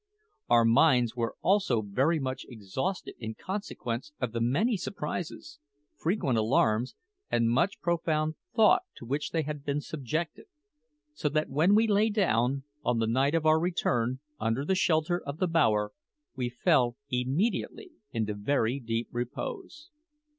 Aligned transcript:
Our 0.49 0.65
minds 0.65 1.15
were 1.15 1.35
also 1.43 1.83
very 1.83 2.19
much 2.19 2.43
exhausted 2.49 3.13
in 3.19 3.35
consequence 3.35 4.13
of 4.19 4.31
the 4.31 4.41
many 4.41 4.75
surprises, 4.75 5.59
frequent 5.95 6.39
alarms, 6.39 6.95
and 7.29 7.51
much 7.51 7.79
profound 7.81 8.33
thought 8.55 8.81
to 8.95 9.05
which 9.05 9.29
they 9.29 9.43
had 9.43 9.63
been 9.63 9.79
subjected; 9.79 10.47
so 11.13 11.29
that 11.29 11.49
when 11.49 11.75
we 11.75 11.85
lay 11.85 12.09
down, 12.09 12.63
on 12.83 12.97
the 12.97 13.05
night 13.05 13.35
of 13.35 13.45
our 13.45 13.59
return, 13.59 14.21
under 14.39 14.65
the 14.65 14.73
shelter 14.73 15.21
of 15.23 15.37
the 15.37 15.47
bower, 15.47 15.91
we 16.35 16.49
fell 16.49 16.97
immediately 17.11 17.91
into 18.11 18.33
very 18.33 18.79
deep 18.79 19.07
repose. 19.11 19.91